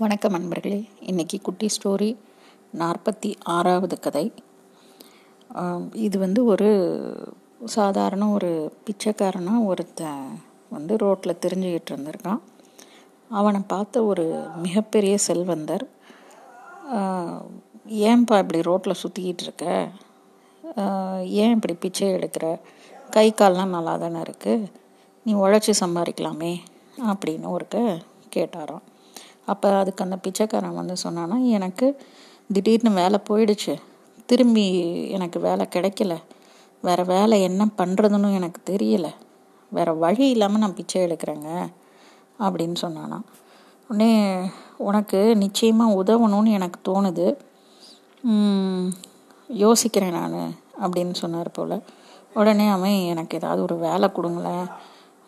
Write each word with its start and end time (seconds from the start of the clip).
வணக்கம் 0.00 0.32
நண்பர்களே. 0.32 0.78
இன்னைக்கு 1.00 1.36
குட்டி 1.40 1.66
ஸ்டோரி 1.74 2.08
நாற்பத்தி 2.80 3.30
ஆறாவது 3.54 3.96
கதை. 4.04 4.32
இது 6.04 6.16
வந்து 6.18 6.40
ஒரு 6.44 6.68
சாதாரண 7.74 8.26
ஒரு 8.36 8.50
பிச்சைக்காரனாக 8.84 9.66
ஒருத்தன் 9.70 10.22
வந்து 10.70 10.96
ரோட்டில் 11.02 11.40
தெரிஞ்சுக்கிட்டு 11.44 11.92
இருந்திருக்கான். 11.94 12.40
அவனை 13.28 13.60
பார்த்த 13.72 14.04
ஒரு 14.04 14.24
மிகப்பெரிய 14.62 15.16
செல்வந்தர் 15.26 15.84
ஏன்பா 18.10 18.38
இப்படி 18.44 18.62
ரோட்டில் 18.70 19.00
சுற்றிக்கிட்டு 19.02 19.46
இருக்க? 19.48 19.66
ஏன் 21.42 21.54
இப்படி 21.56 21.76
பிச்சை 21.84 22.08
எடுக்கிற? 22.14 22.46
கை 23.10 23.26
கால்லாம் 23.32 23.74
நல்லா 23.76 23.96
தானே 23.96 24.22
இருக்குது 24.28 24.70
நீ 25.24 25.34
உழைச்சி 25.34 25.74
சம்பாதிக்கலாமே 25.84 26.54
அப்படின்னு 27.10 27.52
ஒருக்க 27.56 28.00
கேட்டாராம். 28.36 28.86
அப்போ 29.46 29.68
அதுக்கு 29.76 30.04
அந்த 30.04 30.16
பிச்சைக்காரன் 30.16 30.74
வந்து 30.74 30.96
சொன்னான்னா 30.96 31.36
எனக்கு 31.36 31.86
திடீர்னு 32.52 32.90
வேலை 32.90 33.18
போயிடுச்சு. 33.28 33.80
திரும்பி 34.26 34.64
எனக்கு 35.08 35.40
வேலை 35.40 35.68
கிடைக்கல. 35.70 36.16
வேறு 36.82 37.04
வேலை 37.04 37.42
என்ன 37.42 37.68
பண்ணுறதுன்னு 37.78 38.32
எனக்கு 38.32 38.76
தெரியல. 38.76 39.06
வேறு 39.68 39.98
வழி 39.98 40.28
இல்லாமல் 40.28 40.60
நான் 40.60 40.74
பிச்சை 40.74 41.02
எடுக்கிறேங்க. 41.02 41.72
அப்படின்னு 42.40 42.74
சொன்னானா. 42.80 43.20
உடனே 43.88 44.40
உனக்கு 44.76 45.36
நிச்சயமாக 45.36 46.02
உதவணும்னு 46.02 46.50
எனக்கு 46.50 46.80
தோணுது. 46.90 47.26
யோசிக்கிறேன் 49.48 50.10
நான். 50.10 50.54
அப்படின்னு 50.80 51.14
சொன்னார் 51.14 51.50
போல். 51.50 51.82
உடனே 52.34 52.68
அவன் 52.68 52.90
எனக்கு 52.90 53.36
ஏதாவது 53.36 53.62
ஒரு 53.62 53.76
வேலை 53.76 54.12
கொடுங்களேன். 54.12 54.66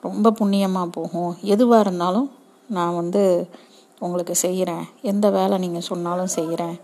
ரொம்ப 0.01 0.31
புண்ணியமாக 0.31 0.87
போகும். 0.87 1.37
எதுவாக 1.41 1.81
இருந்தாலும் 1.81 2.31
நான் 2.69 2.95
வந்து 2.95 3.49
உங்களுக்கு 3.99 4.35
செய்கிறேன். 4.45 4.85
எந்த 5.11 5.27
வேலை 5.37 5.59
நீங்கள் 5.65 5.89
சொன்னாலும் 5.91 6.35
செய்கிறேன். 6.39 6.77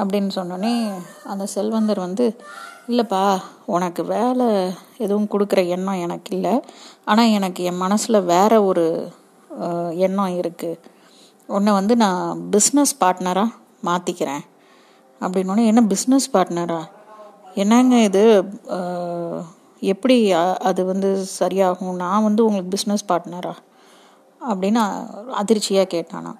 அப்படின்னு 0.00 0.30
சொன்னோடனே 0.38 0.72
அந்த 1.32 1.44
செல்வந்தர் 1.54 2.00
வந்து 2.06 2.26
இல்லைப்பா 2.90 3.22
உனக்கு 3.74 4.02
வேலை 4.14 4.46
எதுவும் 5.04 5.30
கொடுக்குற 5.32 5.60
எண்ணம் 5.76 6.02
எனக்கு 6.06 6.30
இல்லை. 6.36 6.54
ஆனால் 7.10 7.32
எனக்கு 7.38 7.60
என் 7.70 7.82
மனசில் 7.84 8.26
வேற 8.32 8.52
ஒரு 8.70 8.86
எண்ணம் 10.06 10.36
இருக்குது 10.40 10.82
உன்னை 11.48 11.70
வந்து 11.78 11.94
நான் 12.02 12.42
பிஸ்னஸ் 12.54 12.94
பார்ட்னராக 13.02 13.56
மாற்றிக்கிறேன் 13.88 14.44
அப்படின்னோடனே 15.20 15.64
என்ன 15.70 15.82
பிஸ்னஸ் 15.92 16.28
பார்ட்னரா 16.34 16.82
என்னங்க 17.62 17.96
இது? 18.08 18.22
எப்படி 19.92 20.16
அது 20.68 20.80
வந்து 20.90 21.08
சரியாகும்? 21.40 22.00
நான் 22.04 22.26
வந்து 22.26 22.44
உங்களுக்கு 22.46 22.74
பிஸ்னஸ் 22.76 23.08
பார்ட்னரா 23.10 23.54
அப்படின்னு 24.40 24.82
அதிர்ச்சியாக 25.32 25.92
கேட்டானா 25.94 26.32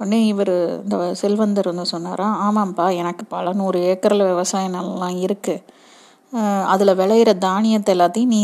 உடனே 0.00 0.18
இவர் 0.26 0.54
இந்த 0.82 0.96
செல்வந்தர் 1.12 1.70
வந்து 1.70 1.84
சொன்னாராம் 1.86 2.36
ஆமாம்ப்பா 2.44 2.86
எனக்கு 2.94 3.24
பல 3.26 3.52
நூறு 3.52 3.78
ஏக்கரில் 3.90 4.30
விவசாய 4.30 4.68
நிலம்லாம் 4.68 5.18
இருக்குது 5.18 5.64
அதில் 6.66 6.98
விளையிற 7.00 7.30
தானியத்தை 7.38 7.92
எல்லாத்தையும் 7.94 8.32
நீ 8.34 8.42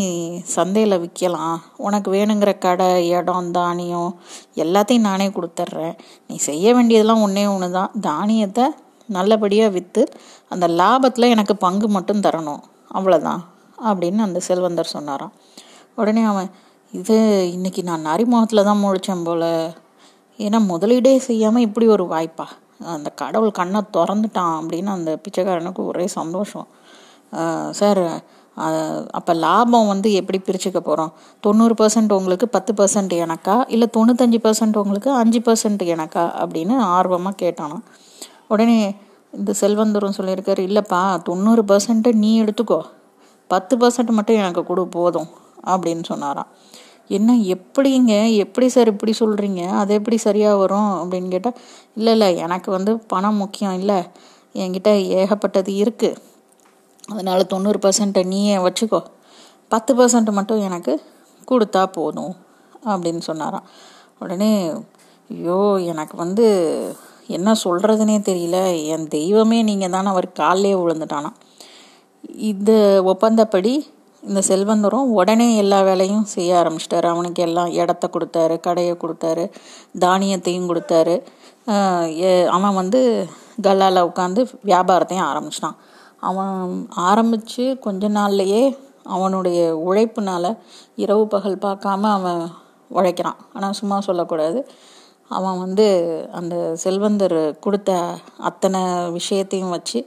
சந்தையில் 0.55 1.01
விற்கலாம் 1.03 1.59
உனக்கு 1.77 2.09
வேணுங்கிற 2.11 2.53
கடை 2.59 2.89
இடம் 3.11 3.51
தானியம் 3.51 4.11
எல்லாத்தையும் 4.55 5.07
நானே 5.09 5.29
கொடுத்துட்றேன் 5.29 5.95
நீ 6.31 6.37
செய்ய 6.49 6.75
வேண்டியதெல்லாம் 6.75 7.23
ஒன்றே 7.23 7.45
ஒன்று 7.47 7.69
தான் 7.71 7.95
தானியத்தை 8.01 8.67
நல்லபடியாக 9.09 9.75
விற்று 9.77 10.03
அந்த 10.51 10.67
லாபத்தில் 10.81 11.33
எனக்கு 11.35 11.55
பங்கு 11.57 11.89
மட்டும் 11.89 12.25
தரணும். 12.27 12.63
அவ்வளோதான் 12.95 13.43
அப்படின்னு 13.89 14.21
அந்த 14.29 14.39
செல்வந்தர் 14.41 14.95
சொன்னாராம். 14.95 15.35
உடனே 15.95 16.23
அவன் 16.23 16.49
இது 16.99 17.17
இன்னைக்கு 17.55 17.81
நான் 17.89 18.07
நரிமுகத்தில் 18.07 18.67
தான் 18.69 18.83
முழிச்சேன் 18.83 19.25
போல. 19.25 19.45
ஏன்னா 20.39 20.59
முதலீடே 20.71 21.13
செய்யாமல் 21.27 21.65
இப்படி 21.67 21.87
ஒரு 21.95 22.05
வாய்ப்பா? 22.13 22.47
அந்த 22.95 23.09
கடவுள் 23.21 23.59
கண்ணை 23.59 23.81
திறந்துட்டான் 23.97 24.55
அப்படின்னு 24.59 24.91
அந்த 24.97 25.11
பிச்சைக்காரனுக்கு 25.25 25.83
ஒரே 25.91 26.07
சந்தோஷம். 26.19 26.67
சார் 27.81 28.03
அப்போ 29.19 29.33
லாபம் 29.45 29.91
வந்து 29.93 30.09
எப்படி 30.19 30.39
பிரிச்சுக்க 30.47 30.79
போகிறோம் 30.81 31.11
தொண்ணூறு 31.47 31.75
பர்சன்ட் 31.81 32.13
உங்களுக்கு 32.19 32.47
பத்து 32.49 32.73
பர்சன்ட் 32.79 33.15
எனக்கா? 33.25 33.57
இல்லை 33.75 33.89
தொண்ணூத்தஞ்சு 33.97 34.39
பர்சன்ட் 34.47 34.79
உங்களுக்கு 34.83 35.11
அஞ்சு 35.23 35.41
பர்சன்ட் 35.49 35.83
எனக்கா? 35.95 36.25
அப்படின்னு 36.43 36.77
ஆர்வமாக 36.97 37.41
கேட்டானாம். 37.43 37.85
உடனே 38.53 38.79
இந்த 39.33 39.53
செல்வந்தரும் 39.61 40.17
சொல்லியிருக்காரு 40.19 40.63
இல்லைப்பா 40.69 41.01
தொண்ணூறு 41.29 41.65
பர்சன்ட்டு 41.71 42.13
நீ 42.23 42.31
எடுத்துக்கோ. 42.43 42.81
பத்து 43.51 43.75
பர்சன்ட் 43.83 44.17
மட்டும் 44.19 44.41
எனக்கு 44.43 44.65
கொடு 44.71 44.85
போதும். 44.97 45.29
அப்படின்னு 45.73 46.05
சொன்னாராம். 46.11 46.51
என்ன 47.09 47.35
எப்படிங்க? 47.55 48.13
எப்படி 48.35 48.69
சார் 48.69 48.89
இப்படி 48.89 49.13
சொல்கிறீங்க 49.21 49.63
அது 49.69 49.95
எப்படி 49.95 50.17
சரியாக 50.17 50.57
வரும்? 50.57 50.91
அப்படின்னு 51.03 51.29
கேட்டால் 51.29 51.59
இல்லை 51.95 52.13
இல்லை 52.13 52.37
எனக்கு 52.37 52.71
வந்து 52.71 52.99
பணம் 52.99 53.37
முக்கியம் 53.37 53.77
இல்லை. 53.79 53.99
என்கிட்ட 54.55 54.91
ஏகப்பட்டது 55.19 55.73
இருக்குது 55.83 56.19
அதனால் 57.09 57.47
தொண்ணூறு 57.47 57.79
பர்சன்ட்டை 57.79 58.25
நீயே 58.25 58.57
வச்சுக்கோ. 58.57 59.01
பத்து 59.69 59.93
பர்சன்ட் 59.95 60.31
மட்டும் 60.31 60.61
எனக்கு 60.61 60.93
கொடுத்தா 61.51 61.87
போதும் 61.87 62.35
அப்படின்னு 62.85 63.19
சொன்னாராம். 63.19 63.67
உடனே 64.19 64.53
ஐயோ 65.31 65.79
எனக்கு 65.79 66.17
வந்து 66.17 66.47
என்ன 67.27 67.53
சொல்கிறதுனே 67.65 68.17
தெரியல. 68.31 68.85
என் 68.87 69.07
தெய்வமே 69.09 69.63
நீங்கள் 69.63 69.91
தானே 69.91 70.09
அவர் 70.09 70.29
காலிலே 70.33 70.75
விழுந்துட்டானா 70.75 71.31
இந்த 72.51 73.03
ஒப்பந்தப்படி 73.05 73.73
இந்த 74.29 74.41
செல்வந்தரும் 74.49 75.13
உடனே 75.19 75.49
எல்லா 75.63 75.79
வேலையும் 75.89 76.25
செய்ய 76.35 76.51
ஆரம்பிச்சிட்டாரு. 76.61 77.07
அவனுக்கு 77.15 77.41
எல்லாம் 77.49 77.71
இடத்த 77.81 78.05
கொடுத்தாரு 78.15 78.57
கடையை 78.67 78.95
கொடுத்தாரு 79.03 79.45
தானியத்தையும் 80.05 80.69
கொடுத்தாரு. 80.71 81.17
அவன் 82.57 82.79
வந்து 82.81 83.01
கல்லால 83.67 84.03
உட்காந்து 84.11 84.43
வியாபாரத்தையும் 84.71 85.29
ஆரம்பிச்சிட்டான். 85.31 85.79
அவன் 86.29 86.59
ஆரம்பித்து 87.11 87.65
கொஞ்ச 87.87 88.09
நாள்லையே 88.19 88.63
அவனுடைய 89.17 89.61
உழைப்புனால 89.89 90.45
இரவு 91.05 91.25
பகல் 91.35 91.63
பார்க்காம 91.65 92.11
அவன் 92.19 92.41
உழைக்கிறான். 92.99 93.41
ஆனால் 93.57 93.77
சும்மா 93.81 93.97
சொல்லக்கூடாது. 94.09 94.61
அவன் 95.37 95.59
வந்து 95.65 95.87
அந்த 96.39 96.55
செல்வந்தர் 96.83 97.39
கொடுத்த 97.65 97.91
அத்தனை 98.49 98.81
விஷயத்தையும் 99.19 99.75
வச்சு 99.77 100.01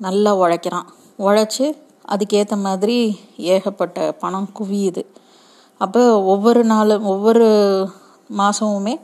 நல்லா 0.00 0.32
உழைக்கிறான். 0.42 0.88
உழைச்சி 1.26 1.66
அதுக்கேற்ற 2.08 2.56
மாதிரி 2.56 2.96
ஏகப்பட்ட 3.36 4.12
பணம் 4.12 4.48
குவியுது. 4.58 5.02
அப்போ 5.80 6.02
ஒவ்வொரு 6.22 6.64
நாளும் 6.64 7.04
ஒவ்வொரு 7.04 7.46
மாதமுமே 8.36 8.94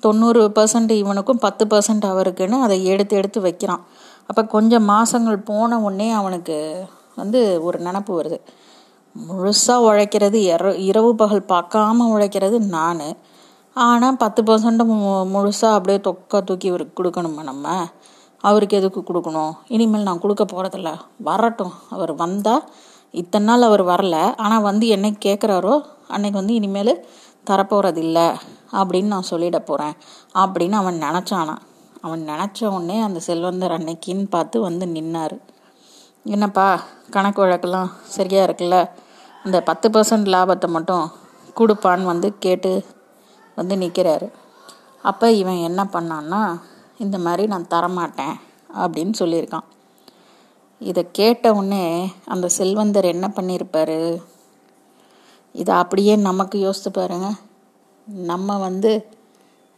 தொண்ணூறு 0.00 0.40
பர்சன்ட் 0.54 0.90
இவனுக்கும் 0.90 1.38
பத்து 1.38 1.64
பர்சன்ட் 1.66 2.04
அவருக்குன்னு 2.04 2.60
அதை 2.60 2.84
எடுத்து 2.84 3.16
எடுத்து 3.16 3.40
வைக்கிறான். 3.40 3.82
அப்போ 4.26 4.42
கொஞ்சம் 4.44 4.84
மாதங்கள் 4.84 5.38
போன 5.38 5.78
உடனே 5.80 6.10
அவனுக்கு 6.10 6.56
வந்து 7.16 7.62
ஒரு 7.62 7.78
நினப்பு 7.78 8.12
வருது. 8.18 8.38
முழுசாக 9.16 9.84
உழைக்கிறது 9.88 10.38
இர 10.52 10.74
இரவு 10.88 11.10
பகல் 11.14 11.48
பார்க்காம 11.48 12.06
உழைக்கிறது 12.14 12.58
நான். 12.58 13.04
ஆனால் 13.76 14.16
பத்து 14.16 14.42
பர்சன்ட் 14.42 14.82
முழுசாக 15.34 15.76
அப்படியே 15.78 15.98
தொக்கா 15.98 16.38
தூக்கி 16.44 16.70
கொடுக்கணுமா 16.70 17.42
நம்ம? 17.42 17.66
அவருக்கு 18.48 18.78
எதுக்கு 18.80 19.00
கொடுக்கணும்? 19.08 19.52
இனிமேல் 19.74 20.08
நான் 20.08 20.22
கொடுக்க 20.24 20.44
போகிறதில்ல 20.44 20.90
வரட்டும். 21.28 21.74
அவர் 21.94 22.12
வந்தால் 22.22 22.64
இத்தனை 23.14 23.46
நாள் 23.48 23.66
அவர் 23.68 23.84
வரல. 23.92 24.16
ஆனால் 24.44 24.66
வந்து 24.68 24.86
என்னைக்கு 24.94 25.20
கேட்குறாரோ 25.28 25.74
அன்னைக்கு 26.14 26.40
வந்து 26.40 26.56
இனிமேல் 26.60 26.92
தரப்போகிறதில்ல 27.50 28.18
அப்படின்னு 28.80 29.12
நான் 29.14 29.30
சொல்லிட 29.30 29.58
போகிறேன் 29.70 29.96
அப்படின்னு 30.42 30.76
அவன் 30.82 30.98
நினச்சானான். 31.06 31.62
அவன் 32.06 32.22
நினச்ச 32.30 32.60
உடனே 32.76 32.96
அந்த 33.06 33.18
செல்வந்தர் 33.28 33.76
அன்னைக்கின்னு 33.76 34.26
பார்த்து 34.34 34.56
வந்து 34.68 34.86
நின்னார். 34.96 35.36
என்னப்பா 36.34 36.66
கணக்கு 37.14 37.40
வழக்கெல்லாம் 37.42 37.90
சரியாக 38.16 38.46
இருக்குல்ல? 38.48 38.76
இந்த 39.44 39.58
பத்து 39.68 39.86
பர்சன்ட் 39.94 40.28
லாபத்தை 40.34 40.68
மட்டும் 40.76 41.06
கொடுப்பான்னு 41.58 42.10
வந்து 42.12 42.28
கேட்டு 42.44 42.72
வந்து 43.58 43.74
நிற்கிறாரு 43.82 44.28
அப்போ 45.10 45.26
இவன் 45.40 45.60
என்ன 45.68 45.80
பண்ணான்னா 45.94 46.40
இந்த 46.98 47.18
மாதிரி 47.18 47.46
நான் 47.46 47.70
தரமாட்டேன் 47.70 48.34
அப்படின்னு 48.74 49.14
சொல்லியிருக்கான். 49.18 49.66
இதை 50.80 51.06
கேட்ட 51.12 51.52
உடனே 51.52 52.10
அந்த 52.24 52.48
செல்வந்தர் 52.48 53.04
என்ன 53.04 53.32
பண்ணியிருப்பாரு? 53.34 54.22
இதை 55.52 55.74
அப்படியே 55.74 56.16
நமக்கு 56.16 56.58
யோசித்து 56.58 56.90
பாருங்க. 56.90 57.28
நம்ம 58.06 58.58
வந்து 58.58 59.08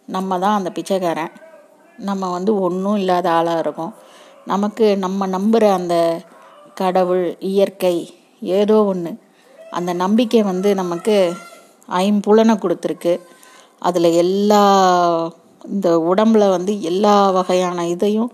நம்ம 0.07 0.39
தான் 0.39 0.57
அந்த 0.57 0.71
பிச்சைக்காரன். 0.71 1.33
நம்ம 1.99 2.31
வந்து 2.31 2.61
ஒன்றும் 2.61 2.97
இல்லாத 2.97 3.31
ஆளாக 3.31 3.59
இருக்கும். 3.59 3.95
நமக்கு 4.45 4.99
நம்ம 4.99 5.27
நம்புகிற 5.27 5.73
அந்த 5.73 6.21
கடவுள் 6.75 7.37
இயற்கை 7.39 8.15
ஏதோ 8.41 8.85
ஒன்று 8.85 9.13
அந்த 9.71 9.93
நம்பிக்கை 9.93 10.43
வந்து 10.43 10.75
நமக்கு 10.75 11.35
ஐம்புலனை 11.89 12.55
கொடுத்துருக்கு. 12.57 13.21
அதில் 13.79 14.11
எல்லா 14.13 14.63
இந்த 15.67 16.13
உடம்புல 16.15 16.49
வந்து 16.49 16.83
எல்லா 16.83 17.31
வகையான 17.31 17.89
இதையும் 17.89 18.33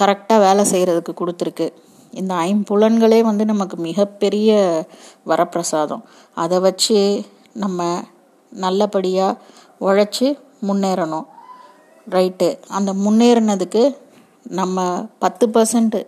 கரெக்டாக 0.00 0.38
வேலை 0.38 0.64
செய்கிறதுக்கு 0.64 1.14
கொடுத்துருக்கு. 1.20 1.72
இந்த 2.10 2.34
ஐம்புலன்களே 2.34 3.20
வந்து 3.20 3.44
நமக்கு 3.44 3.76
மிகப்பெரிய 3.76 4.48
வரப்பிரசாதம். 5.26 6.02
அதை 6.34 6.58
வச்சு 6.58 7.24
நம்ம 7.52 8.02
நல்லபடியாக 8.50 9.38
உழைச்சி 9.80 10.38
முன்னேறணும். 10.66 11.26
ரைட்டு 12.10 12.62
அந்த 12.68 12.92
முன்னேறினதுக்கு 12.92 13.96
நம்ம 14.42 15.06
பத்து 15.18 15.48
பர்சன்ட்டு 15.48 16.06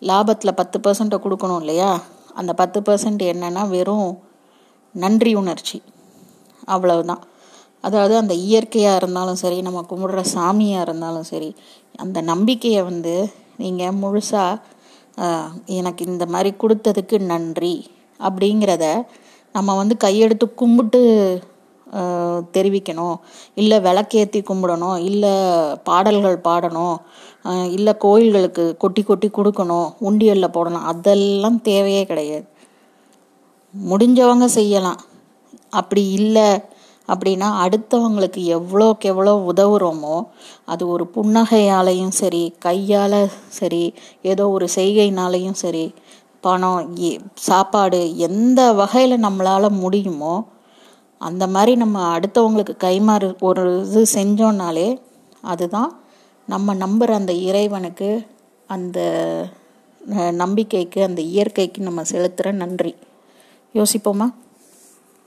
லாபத்தில் 0.00 0.56
பத்து 0.56 0.78
பர்சன்ட்டை 0.78 1.18
கொடுக்கணும் 1.18 1.58
இல்லையா? 1.58 2.00
அந்த 2.34 2.52
பத்து 2.54 2.80
பர்சன்ட் 2.80 3.22
என்னென்னா 3.32 3.68
வெறும் 3.68 4.18
நன்றி 4.92 5.34
உணர்ச்சி. 5.34 5.82
அவ்வளவுதான். 6.64 7.22
அதாவது 7.84 8.14
அந்த 8.22 8.34
இயற்கையாக 8.46 9.00
இருந்தாலும் 9.00 9.40
சரி 9.42 9.58
நம்ம 9.66 9.82
கும்பிடுற 9.90 10.22
சாமியாக 10.36 10.86
இருந்தாலும் 10.86 11.28
சரி 11.32 11.50
அந்த 12.04 12.18
நம்பிக்கையை 12.30 12.80
வந்து 12.90 13.14
நீங்கள் 13.62 13.98
முழுசாக 14.02 14.62
எனக்கு 15.78 16.02
இந்த 16.12 16.24
மாதிரி 16.32 16.50
கொடுத்ததுக்கு 16.62 17.16
நன்றி 17.32 17.76
அப்படிங்கிறத 18.20 18.86
நம்ம 19.54 19.76
வந்து 19.80 19.94
கையெடுத்து 20.04 20.46
கும்பிட்டு 20.62 21.00
தெரிவிக்கணும். 22.54 23.16
இல்லை 23.60 23.76
விளக்கேற்றி 23.86 24.40
கும்பிடணும். 24.48 24.96
இல்லை 25.08 25.32
பாடல்கள் 25.88 26.38
பாடணும். 26.48 26.96
இல்லை 27.76 27.92
கோயில்களுக்கு 28.04 28.64
கொட்டி 28.82 29.02
கொட்டி 29.02 29.28
கொடுக்கணும். 29.36 29.88
உண்டியலில் 30.08 30.54
போடணும். 30.56 30.86
அதெல்லாம் 30.92 31.58
தேவையே 31.68 32.02
கிடையாது. 32.10 32.46
முடிஞ்சவங்க 33.74 34.48
செய்யலாம். 34.58 35.00
அப்படி 35.80 36.02
இல்லை 36.18 36.48
அப்படின்னா 37.08 37.48
அடுத்தவங்களுக்கு 37.64 38.40
எவ்வளோக்கு 38.56 39.04
எவ்வளோ 39.04 39.34
உதவுறோமோ 39.52 40.16
அது 40.64 40.88
ஒரு 40.88 41.10
புன்னகையாலையும் 41.14 42.14
சரி 42.14 42.54
கையால் 42.58 43.20
சரி 43.48 43.84
ஏதோ 44.22 44.48
ஒரு 44.48 44.68
செய்கைனாலையும் 44.74 45.58
சரி 45.58 45.94
பணம் 46.40 46.80
சாப்பாடு 47.34 48.16
எந்த 48.18 48.72
வகையில் 48.72 49.24
நம்மளால் 49.24 49.78
முடியுமோ 49.80 50.34
அந்த 51.20 51.46
மாதிரி 51.46 51.76
நம்ம 51.76 52.18
அடுத்தவங்களுக்கு 52.18 52.74
கைமாறு 52.84 53.36
ஒரு 53.40 53.82
இது 53.82 54.02
செஞ்சோன்னாலே 54.14 54.88
அதுதான் 55.42 55.90
நம்ம 56.48 56.74
நம்புகிற 56.74 57.12
அந்த 57.12 57.32
இறைவனுக்கு 57.32 58.10
அந்த 58.68 58.98
நம்பிக்கைக்கு 60.34 61.02
அந்த 61.02 61.20
இயற்கைக்கு 61.20 61.80
நம்ம 61.82 62.02
செலுத்துகிற 62.02 62.52
நன்றி. 62.52 62.92
யோசிப்போமா? 63.74 64.26